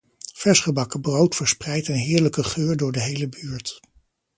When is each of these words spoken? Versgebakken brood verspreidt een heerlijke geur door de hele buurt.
Versgebakken 0.33 1.01
brood 1.01 1.35
verspreidt 1.35 1.87
een 1.87 1.95
heerlijke 1.95 2.43
geur 2.43 2.77
door 2.77 2.91
de 2.91 3.01
hele 3.01 3.29
buurt. 3.29 3.79